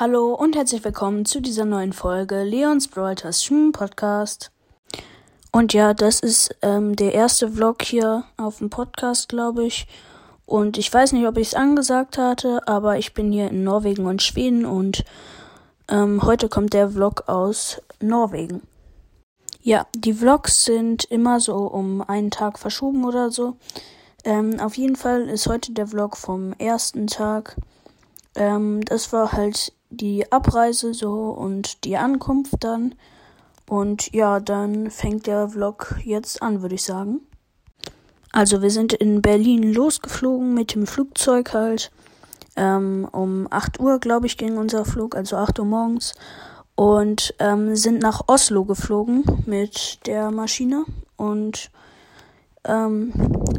Hallo 0.00 0.32
und 0.32 0.54
herzlich 0.54 0.84
willkommen 0.84 1.24
zu 1.24 1.40
dieser 1.40 1.64
neuen 1.64 1.92
Folge 1.92 2.44
Leons 2.44 2.86
Broadcast 2.86 3.44
Schwimmen 3.44 3.72
Podcast. 3.72 4.52
Und 5.50 5.72
ja, 5.72 5.92
das 5.92 6.20
ist 6.20 6.54
ähm, 6.62 6.94
der 6.94 7.14
erste 7.14 7.50
Vlog 7.50 7.82
hier 7.82 8.22
auf 8.36 8.58
dem 8.58 8.70
Podcast, 8.70 9.28
glaube 9.28 9.64
ich. 9.64 9.88
Und 10.46 10.78
ich 10.78 10.94
weiß 10.94 11.14
nicht, 11.14 11.26
ob 11.26 11.36
ich 11.36 11.48
es 11.48 11.54
angesagt 11.54 12.16
hatte, 12.16 12.60
aber 12.68 12.96
ich 12.98 13.12
bin 13.12 13.32
hier 13.32 13.48
in 13.48 13.64
Norwegen 13.64 14.06
und 14.06 14.22
Schweden 14.22 14.66
und 14.66 15.04
ähm, 15.88 16.22
heute 16.22 16.48
kommt 16.48 16.74
der 16.74 16.90
Vlog 16.90 17.24
aus 17.26 17.82
Norwegen. 17.98 18.62
Ja, 19.62 19.88
die 19.96 20.14
Vlogs 20.14 20.64
sind 20.64 21.06
immer 21.06 21.40
so 21.40 21.56
um 21.56 22.02
einen 22.02 22.30
Tag 22.30 22.60
verschoben 22.60 23.04
oder 23.04 23.32
so. 23.32 23.56
Ähm, 24.22 24.60
auf 24.60 24.76
jeden 24.76 24.94
Fall 24.94 25.28
ist 25.28 25.48
heute 25.48 25.72
der 25.72 25.88
Vlog 25.88 26.16
vom 26.16 26.52
ersten 26.52 27.08
Tag. 27.08 27.56
Ähm, 28.36 28.84
das 28.84 29.12
war 29.12 29.32
halt 29.32 29.72
die 29.90 30.30
Abreise 30.30 30.94
so 30.94 31.30
und 31.30 31.84
die 31.84 31.96
Ankunft 31.96 32.56
dann. 32.60 32.94
Und 33.68 34.12
ja, 34.14 34.40
dann 34.40 34.90
fängt 34.90 35.26
der 35.26 35.50
Vlog 35.50 35.96
jetzt 36.04 36.42
an, 36.42 36.62
würde 36.62 36.74
ich 36.76 36.84
sagen. 36.84 37.20
Also 38.32 38.62
wir 38.62 38.70
sind 38.70 38.92
in 38.92 39.22
Berlin 39.22 39.72
losgeflogen 39.72 40.54
mit 40.54 40.74
dem 40.74 40.86
Flugzeug 40.86 41.52
halt. 41.54 41.90
Ähm, 42.56 43.08
um 43.12 43.46
8 43.50 43.78
Uhr, 43.80 43.98
glaube 43.98 44.26
ich, 44.26 44.36
ging 44.36 44.56
unser 44.56 44.84
Flug, 44.84 45.16
also 45.16 45.36
8 45.36 45.60
Uhr 45.60 45.64
morgens. 45.64 46.14
Und 46.74 47.34
ähm, 47.38 47.74
sind 47.76 48.00
nach 48.00 48.22
Oslo 48.26 48.64
geflogen 48.64 49.24
mit 49.46 50.06
der 50.06 50.30
Maschine. 50.30 50.84
Und 51.16 51.70
ähm, 52.64 53.12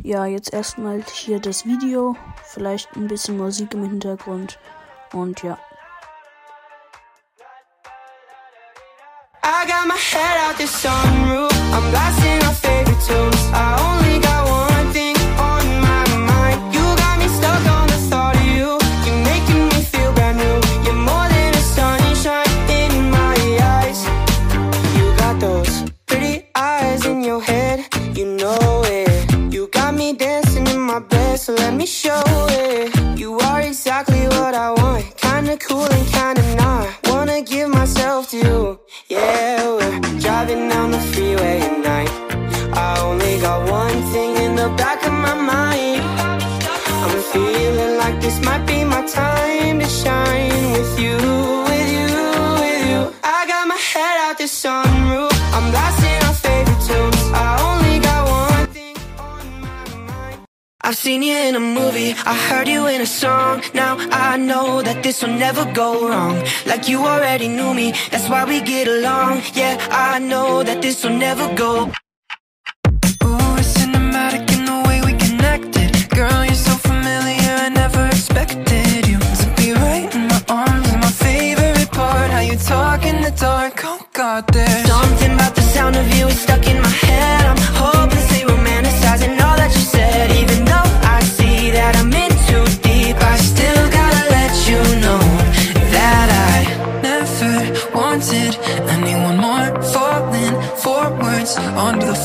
ja, 0.04 0.26
jetzt 0.26 0.54
erstmal 0.54 1.04
hier 1.14 1.40
das 1.40 1.66
Video. 1.66 2.16
Vielleicht 2.46 2.96
ein 2.96 3.08
bisschen 3.08 3.38
Musik 3.38 3.74
im 3.74 3.84
Hintergrund. 3.84 4.60
Und 5.14 5.44
ja. 5.44 5.58
My 9.88 9.96
head 9.96 10.38
out 10.38 10.58
sunroof. 10.70 11.52
I'm 11.74 11.90
blasting 11.92 12.44
our 12.48 12.54
favorite 12.54 13.02
tunes. 13.08 13.44
I 13.54 13.79
I've 60.90 60.98
seen 60.98 61.22
you 61.22 61.38
in 61.38 61.54
a 61.54 61.60
movie, 61.60 62.16
I 62.26 62.34
heard 62.50 62.68
you 62.68 62.88
in 62.88 63.00
a 63.02 63.06
song. 63.06 63.62
Now 63.76 63.96
I 64.10 64.38
know 64.38 64.82
that 64.82 65.04
this 65.04 65.22
will 65.22 65.38
never 65.38 65.64
go 65.72 66.10
wrong. 66.10 66.44
Like 66.66 66.90
you 66.90 67.06
already 67.06 67.48
knew 67.48 67.76
me, 67.76 67.92
that's 68.10 68.28
why 68.28 68.44
we 68.44 68.60
get 68.60 68.88
along. 68.88 69.44
Yeah, 69.54 69.78
I 69.92 70.18
know 70.18 70.64
that 70.64 70.82
this 70.82 71.04
will 71.04 71.16
never 71.16 71.54
go. 71.54 71.92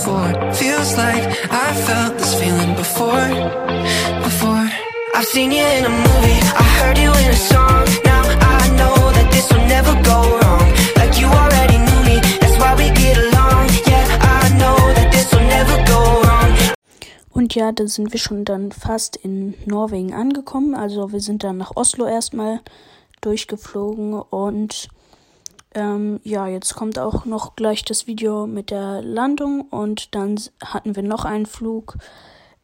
Floor. 0.02 0.28
Feels 0.54 0.96
like 0.96 1.24
I 1.50 1.68
felt 1.86 2.18
this 2.18 2.34
feeling 2.40 2.74
before, 2.74 3.28
before. 4.22 4.66
I've 5.14 5.26
seen 5.26 5.52
you 5.52 5.62
in 5.62 5.84
a 5.84 5.94
movie, 6.06 6.40
I 6.62 6.66
heard 6.78 6.98
you 6.98 7.10
in 7.10 7.28
a 7.30 7.36
song. 7.36 7.86
Now 8.04 8.22
I 8.58 8.68
know 8.78 8.96
that 9.16 9.28
this 9.30 9.46
will 9.52 9.66
never 9.66 9.94
go 10.02 10.18
wrong. 10.38 10.66
Like 10.96 11.14
you 11.20 11.28
already 11.28 11.78
knew 11.78 12.00
me, 12.08 12.16
that's 12.40 12.56
why 12.58 12.74
we 12.74 12.90
get 12.90 13.16
along. 13.16 13.68
Yeah, 13.86 14.06
I 14.42 14.48
know 14.60 14.76
that 14.96 15.08
this 15.12 15.30
will 15.32 15.46
never 15.56 15.76
go 15.86 16.00
wrong. 16.22 16.52
Und 17.30 17.54
ja, 17.54 17.70
da 17.72 17.86
sind 17.86 18.12
wir 18.12 18.20
schon 18.20 18.44
dann 18.44 18.72
fast 18.72 19.16
in 19.16 19.54
Norwegen 19.66 20.12
angekommen. 20.12 20.74
Also 20.74 21.12
wir 21.12 21.20
sind 21.20 21.44
dann 21.44 21.58
nach 21.58 21.76
Oslo 21.76 22.06
erstmal 22.06 22.60
durchgeflogen 23.20 24.14
und 24.14 24.88
ähm, 25.74 26.20
ja, 26.22 26.46
jetzt 26.46 26.74
kommt 26.74 26.98
auch 26.98 27.24
noch 27.24 27.56
gleich 27.56 27.84
das 27.84 28.06
Video 28.06 28.46
mit 28.46 28.70
der 28.70 29.02
Landung 29.02 29.62
und 29.62 30.14
dann 30.14 30.40
hatten 30.64 30.96
wir 30.96 31.02
noch 31.02 31.24
einen 31.24 31.46
Flug. 31.46 31.96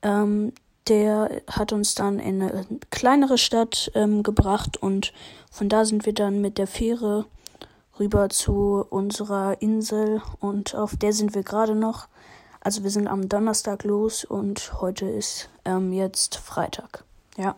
Ähm, 0.03 0.53
der 0.89 1.43
hat 1.49 1.73
uns 1.73 1.95
dann 1.95 2.19
in 2.19 2.43
eine 2.43 2.67
kleinere 2.91 3.39
Stadt 3.39 3.91
ähm, 3.95 4.23
gebracht 4.23 4.77
und 4.83 5.13
von 5.51 5.69
da 5.69 5.85
sind 5.85 6.07
wir 6.07 6.15
dann 6.15 6.41
mit 6.41 6.59
der 6.59 6.67
Fähre 6.67 7.27
rüber 7.99 8.29
zu 8.31 8.85
unserer 8.89 9.61
Insel 9.61 10.23
und 10.41 10.75
auf 10.75 10.97
der 10.97 11.13
sind 11.13 11.35
wir 11.35 11.43
gerade 11.43 11.75
noch. 11.75 12.09
Also 12.61 12.83
wir 12.83 12.91
sind 12.91 13.09
am 13.09 13.29
Donnerstag 13.29 13.85
los 13.85 14.25
und 14.25 14.81
heute 14.81 15.09
ist 15.09 15.49
ähm, 15.65 15.93
jetzt 15.93 16.37
Freitag. 16.37 17.05
Ja. 17.37 17.55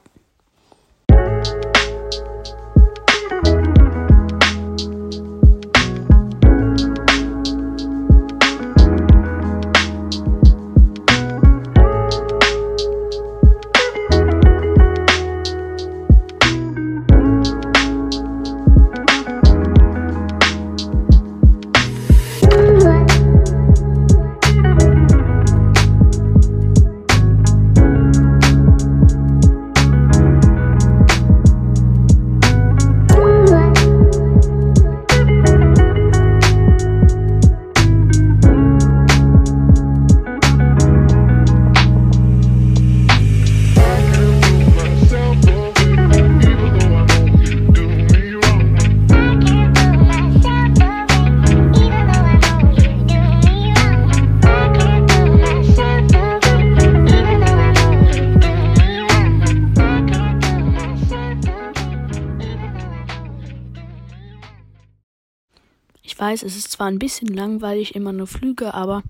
Weiß, 66.22 66.44
es 66.44 66.56
ist 66.56 66.70
zwar 66.70 66.86
ein 66.86 67.00
bisschen 67.00 67.26
langweilig, 67.26 67.96
immer 67.96 68.12
nur 68.12 68.28
Flüge, 68.28 68.74
aber 68.74 69.02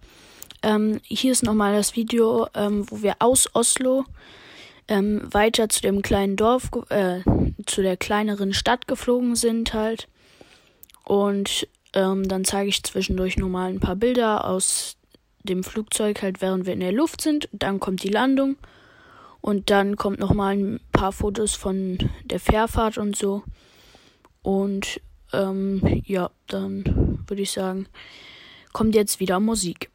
ähm, 0.63 0.99
hier 1.05 1.31
ist 1.33 1.43
nochmal 1.43 1.75
das 1.75 1.95
Video, 1.95 2.49
ähm, 2.55 2.87
wo 2.89 3.03
wir 3.03 3.17
aus 3.19 3.55
Oslo 3.55 4.07
ähm, 4.89 5.21
weiter 5.31 5.69
zu 5.69 5.83
dem 5.83 6.01
kleinen 6.01 6.37
Dorf, 6.37 6.71
äh, 6.89 7.21
zu 7.67 7.83
der 7.83 7.99
kleineren 7.99 8.55
Stadt 8.55 8.89
geflogen 8.89 9.37
sind 9.37 9.75
halt. 9.75 10.09
Und 11.05 11.69
ähm, 11.93 12.27
dann 12.29 12.47
zeige 12.47 12.71
ich 12.71 12.83
zwischendurch 12.83 13.37
nochmal 13.37 13.69
ein 13.69 13.81
paar 13.81 13.97
Bilder 13.97 14.47
aus 14.47 14.97
dem 15.43 15.65
Flugzeug, 15.65 16.23
halt 16.23 16.41
während 16.41 16.65
wir 16.65 16.73
in 16.73 16.81
der 16.81 16.93
Luft 16.93 17.21
sind. 17.21 17.47
Dann 17.53 17.79
kommt 17.79 18.03
die 18.03 18.09
Landung. 18.09 18.57
Und 19.43 19.69
dann 19.69 19.97
kommt 19.97 20.19
nochmal 20.19 20.57
ein 20.57 20.81
paar 20.93 21.13
Fotos 21.13 21.57
von 21.57 21.99
der 22.25 22.41
Fährfahrt 22.41 22.97
und 22.97 23.17
so. 23.17 23.43
Und 24.41 25.01
ähm, 25.33 26.03
ja, 26.05 26.31
dann 26.47 27.23
würde 27.27 27.43
ich 27.43 27.51
sagen, 27.51 27.87
kommt 28.73 28.95
jetzt 28.95 29.21
wieder 29.21 29.41
Musik. 29.41 29.91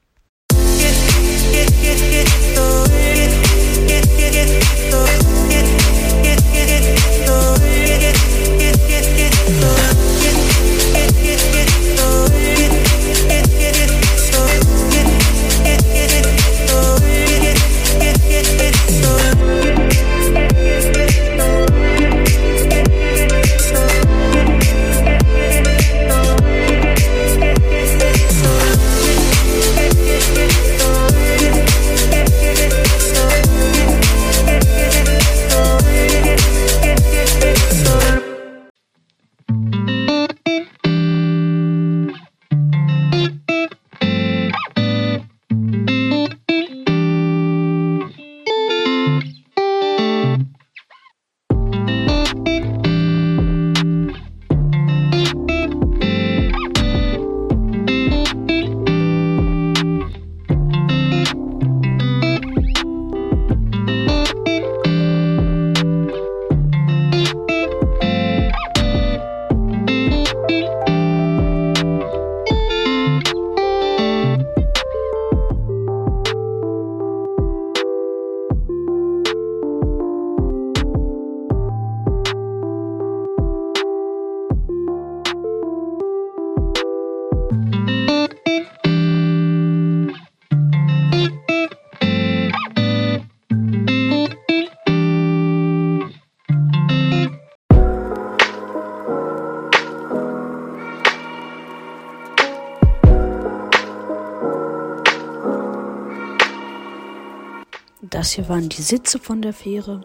Das 108.18 108.31
hier 108.31 108.50
waren 108.50 108.68
die 108.68 108.81
Sitze 108.81 109.19
von 109.19 109.44
der 109.44 109.54
Fähre. 109.54 110.02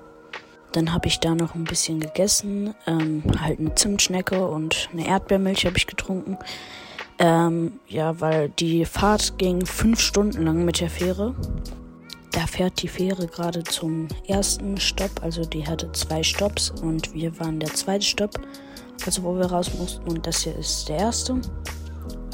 Dann 0.73 0.93
habe 0.93 1.09
ich 1.09 1.19
da 1.19 1.35
noch 1.35 1.55
ein 1.55 1.65
bisschen 1.65 1.99
gegessen. 1.99 2.75
Ähm, 2.87 3.23
halt 3.41 3.59
eine 3.59 3.75
Zimtschnecke 3.75 4.47
und 4.47 4.91
eine 4.93 5.07
Erdbeermilch 5.07 5.65
habe 5.65 5.79
ich 5.79 5.87
getrunken. 5.87 6.37
Ähm, 7.19 7.81
ja, 7.89 8.21
weil 8.21 8.51
die 8.51 8.85
Fahrt 8.85 9.39
ging 9.39 9.65
fünf 9.65 9.99
Stunden 9.99 10.45
lang 10.45 10.67
mit 10.67 10.83
der 10.83 10.91
Fähre. 10.91 11.35
Da 12.33 12.47
fährt 12.47 12.83
die 12.83 12.89
Fähre 12.89 13.29
gerade 13.29 13.63
zum 13.63 14.09
ersten 14.27 14.77
Stopp. 14.77 15.23
Also 15.23 15.47
die 15.47 15.67
hatte 15.67 15.91
zwei 15.93 16.23
Stopps 16.23 16.69
und 16.69 17.15
wir 17.15 17.41
waren 17.41 17.61
der 17.61 17.73
zweite 17.73 18.05
Stopp. 18.05 18.39
Also 19.07 19.23
wo 19.23 19.39
wir 19.39 19.47
raus 19.47 19.71
mussten. 19.79 20.07
Und 20.07 20.27
das 20.27 20.43
hier 20.43 20.55
ist 20.55 20.87
der 20.87 20.99
erste. 20.99 21.41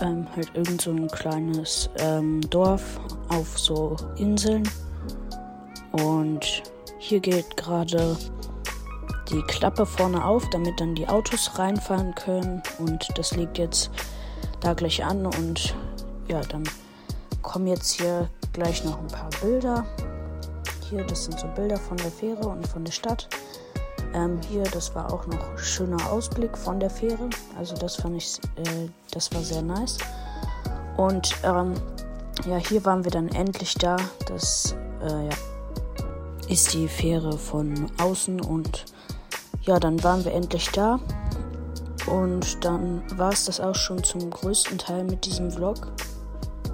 Ähm, 0.00 0.26
halt 0.34 0.50
irgend 0.54 0.80
so 0.80 0.90
ein 0.90 1.06
kleines 1.06 1.88
ähm, 2.00 2.40
Dorf 2.50 2.98
auf 3.28 3.56
so 3.56 3.96
Inseln. 4.16 4.64
Und 5.92 6.62
hier 6.98 7.20
geht 7.20 7.56
gerade 7.56 8.16
die 9.30 9.42
Klappe 9.42 9.86
vorne 9.86 10.24
auf, 10.24 10.48
damit 10.50 10.80
dann 10.80 10.94
die 10.94 11.08
Autos 11.08 11.58
reinfahren 11.58 12.14
können. 12.14 12.62
Und 12.78 13.06
das 13.16 13.36
liegt 13.36 13.58
jetzt 13.58 13.90
da 14.60 14.74
gleich 14.74 15.04
an. 15.04 15.26
Und 15.26 15.74
ja, 16.28 16.40
dann 16.40 16.64
kommen 17.42 17.66
jetzt 17.66 17.92
hier 17.92 18.28
gleich 18.52 18.84
noch 18.84 18.98
ein 18.98 19.08
paar 19.08 19.30
Bilder. 19.40 19.84
Hier, 20.88 21.04
das 21.04 21.24
sind 21.24 21.38
so 21.38 21.46
Bilder 21.48 21.76
von 21.76 21.96
der 21.98 22.10
Fähre 22.10 22.48
und 22.48 22.66
von 22.66 22.84
der 22.84 22.92
Stadt. 22.92 23.28
Ähm, 24.14 24.40
hier, 24.48 24.62
das 24.62 24.94
war 24.94 25.12
auch 25.12 25.26
noch 25.26 25.58
schöner 25.58 26.10
Ausblick 26.10 26.56
von 26.56 26.80
der 26.80 26.90
Fähre. 26.90 27.28
Also 27.58 27.74
das 27.74 27.96
fand 27.96 28.16
ich, 28.16 28.38
äh, 28.56 28.88
das 29.10 29.32
war 29.34 29.42
sehr 29.42 29.62
nice. 29.62 29.98
Und 30.96 31.34
ähm, 31.44 31.74
ja, 32.46 32.56
hier 32.56 32.84
waren 32.84 33.04
wir 33.04 33.10
dann 33.10 33.28
endlich 33.28 33.74
da. 33.74 33.96
Das, 34.26 34.74
äh, 35.02 35.26
ja, 35.26 35.36
ist 36.48 36.74
die 36.74 36.88
Fähre 36.88 37.36
von 37.36 37.90
außen 37.98 38.40
und 38.40 38.86
ja, 39.62 39.78
dann 39.78 40.02
waren 40.02 40.24
wir 40.24 40.32
endlich 40.32 40.68
da. 40.70 40.98
Und 42.06 42.64
dann 42.64 43.02
war 43.18 43.32
es 43.32 43.44
das 43.44 43.60
auch 43.60 43.74
schon 43.74 44.02
zum 44.02 44.30
größten 44.30 44.78
Teil 44.78 45.04
mit 45.04 45.26
diesem 45.26 45.50
Vlog. 45.50 45.92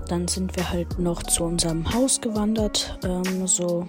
Dann 0.08 0.28
sind 0.28 0.56
wir 0.56 0.70
halt 0.70 0.98
noch 0.98 1.22
zu 1.24 1.44
unserem 1.44 1.92
Haus 1.92 2.20
gewandert, 2.20 2.98
ähm, 3.04 3.46
so 3.48 3.86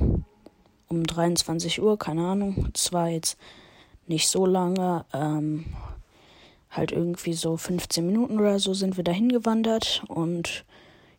um 0.88 1.04
23 1.04 1.82
Uhr, 1.82 2.00
keine 2.00 2.26
Ahnung. 2.26 2.70
Es 2.74 2.94
war 2.94 3.10
jetzt 3.10 3.38
nicht 4.08 4.28
so 4.28 4.46
lange, 4.46 5.06
ähm, 5.14 5.66
halt 6.72 6.92
irgendwie 6.92 7.34
so 7.34 7.58
15 7.58 8.06
Minuten 8.06 8.40
oder 8.40 8.60
so 8.60 8.74
sind 8.74 8.98
wir 8.98 9.04
dahin 9.04 9.30
gewandert. 9.30 10.04
Und 10.08 10.66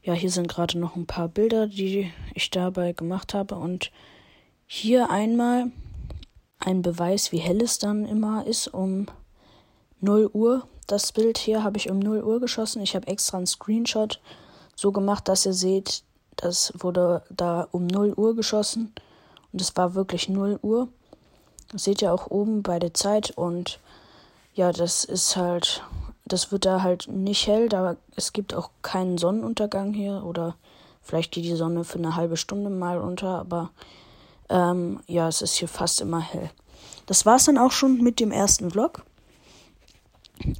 ja, 0.02 0.12
hier 0.12 0.30
sind 0.30 0.48
gerade 0.48 0.78
noch 0.78 0.96
ein 0.96 1.06
paar 1.06 1.28
Bilder, 1.28 1.66
die 1.66 2.10
ich 2.34 2.50
dabei 2.50 2.92
gemacht 2.92 3.34
habe. 3.34 3.54
Und 3.56 3.92
hier 4.66 5.10
einmal 5.10 5.70
ein 6.58 6.82
Beweis, 6.82 7.32
wie 7.32 7.38
hell 7.38 7.62
es 7.62 7.78
dann 7.78 8.04
immer 8.04 8.46
ist, 8.46 8.68
um 8.68 9.06
0 10.00 10.30
Uhr. 10.32 10.66
Das 10.86 11.12
Bild 11.12 11.38
hier 11.38 11.62
habe 11.62 11.78
ich 11.78 11.90
um 11.90 11.98
0 11.98 12.22
Uhr 12.22 12.40
geschossen. 12.40 12.82
Ich 12.82 12.94
habe 12.94 13.06
extra 13.06 13.38
einen 13.38 13.46
Screenshot 13.46 14.20
so 14.74 14.92
gemacht, 14.92 15.28
dass 15.28 15.46
ihr 15.46 15.52
seht, 15.52 16.02
das 16.36 16.72
wurde 16.78 17.22
da 17.30 17.66
um 17.70 17.86
0 17.86 18.14
Uhr 18.16 18.36
geschossen. 18.36 18.92
Und 19.52 19.60
es 19.60 19.76
war 19.76 19.94
wirklich 19.94 20.28
0 20.28 20.58
Uhr. 20.62 20.88
Das 21.72 21.84
seht 21.84 22.02
ihr 22.02 22.12
auch 22.12 22.30
oben 22.30 22.62
bei 22.62 22.78
der 22.78 22.94
Zeit. 22.94 23.30
Und 23.30 23.80
ja, 24.54 24.72
das 24.72 25.04
ist 25.04 25.36
halt, 25.36 25.82
das 26.24 26.52
wird 26.52 26.66
da 26.66 26.82
halt 26.82 27.08
nicht 27.08 27.46
hell. 27.46 27.68
Da, 27.68 27.96
es 28.14 28.32
gibt 28.32 28.54
auch 28.54 28.70
keinen 28.82 29.18
Sonnenuntergang 29.18 29.94
hier. 29.94 30.24
Oder 30.24 30.56
vielleicht 31.02 31.32
geht 31.32 31.44
die 31.44 31.56
Sonne 31.56 31.84
für 31.84 31.98
eine 31.98 32.16
halbe 32.16 32.36
Stunde 32.36 32.70
mal 32.70 32.98
unter. 32.98 33.38
Aber 33.38 33.70
ähm, 34.48 35.00
ja, 35.06 35.28
es 35.28 35.42
ist 35.42 35.56
hier 35.56 35.68
fast 35.68 36.00
immer 36.00 36.20
hell. 36.20 36.50
Das 37.06 37.26
war 37.26 37.36
es 37.36 37.44
dann 37.44 37.58
auch 37.58 37.72
schon 37.72 37.98
mit 38.02 38.20
dem 38.20 38.32
ersten 38.32 38.70
Vlog. 38.70 39.04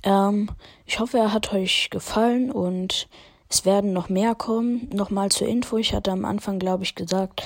Ähm, 0.03 0.51
ich 0.87 1.01
hoffe, 1.01 1.19
er 1.19 1.33
hat 1.33 1.53
euch 1.53 1.91
gefallen 1.91 2.51
und 2.51 3.09
es 3.49 3.65
werden 3.65 3.93
noch 3.93 4.09
mehr 4.09 4.35
kommen. 4.35 4.89
Nochmal 4.93 5.31
zur 5.31 5.49
Info, 5.49 5.77
ich 5.77 5.95
hatte 5.95 6.13
am 6.13 6.25
Anfang, 6.25 6.59
glaube 6.59 6.85
ich, 6.85 6.95
gesagt, 6.95 7.43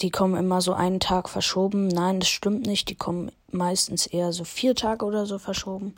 die 0.00 0.10
kommen 0.10 0.36
immer 0.36 0.60
so 0.60 0.72
einen 0.72 1.00
Tag 1.00 1.28
verschoben. 1.28 1.88
Nein, 1.88 2.20
das 2.20 2.28
stimmt 2.28 2.66
nicht. 2.66 2.88
Die 2.88 2.94
kommen 2.94 3.30
meistens 3.50 4.06
eher 4.06 4.32
so 4.32 4.44
vier 4.44 4.74
Tage 4.74 5.04
oder 5.04 5.26
so 5.26 5.38
verschoben, 5.38 5.94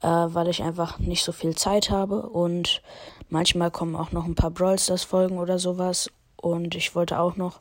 äh, 0.00 0.06
weil 0.08 0.48
ich 0.48 0.62
einfach 0.62 0.98
nicht 0.98 1.24
so 1.24 1.32
viel 1.32 1.56
Zeit 1.56 1.90
habe. 1.90 2.22
Und 2.22 2.82
manchmal 3.28 3.70
kommen 3.70 3.96
auch 3.96 4.12
noch 4.12 4.26
ein 4.26 4.36
paar 4.36 4.50
Brawl 4.50 4.78
Stars 4.78 5.04
Folgen 5.04 5.38
oder 5.38 5.58
sowas. 5.58 6.10
Und 6.36 6.74
ich 6.76 6.94
wollte 6.94 7.18
auch 7.18 7.36
noch 7.36 7.60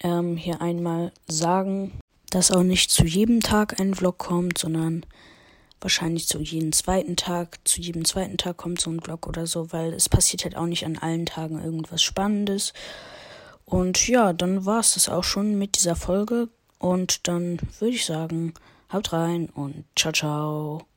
ähm, 0.00 0.36
hier 0.36 0.60
einmal 0.60 1.12
sagen, 1.26 1.92
dass 2.30 2.50
auch 2.50 2.62
nicht 2.62 2.90
zu 2.90 3.04
jedem 3.04 3.40
Tag 3.40 3.80
ein 3.80 3.94
Vlog 3.94 4.18
kommt, 4.18 4.58
sondern 4.58 5.04
wahrscheinlich 5.80 6.26
zu 6.26 6.40
jedem 6.40 6.72
zweiten 6.72 7.16
Tag. 7.16 7.58
Zu 7.64 7.80
jedem 7.80 8.04
zweiten 8.04 8.36
Tag 8.36 8.56
kommt 8.56 8.80
so 8.80 8.90
ein 8.90 9.00
Vlog 9.00 9.26
oder 9.26 9.46
so, 9.46 9.72
weil 9.72 9.92
es 9.92 10.08
passiert 10.08 10.44
halt 10.44 10.56
auch 10.56 10.66
nicht 10.66 10.84
an 10.84 10.98
allen 10.98 11.26
Tagen 11.26 11.62
irgendwas 11.62 12.02
Spannendes. 12.02 12.72
Und 13.64 14.08
ja, 14.08 14.32
dann 14.32 14.64
war 14.64 14.80
es 14.80 14.94
das 14.94 15.08
auch 15.08 15.24
schon 15.24 15.58
mit 15.58 15.76
dieser 15.76 15.96
Folge. 15.96 16.48
Und 16.78 17.26
dann 17.28 17.58
würde 17.78 17.94
ich 17.94 18.04
sagen, 18.04 18.54
haut 18.92 19.12
rein 19.12 19.48
und 19.54 19.84
ciao, 19.96 20.12
ciao. 20.12 20.95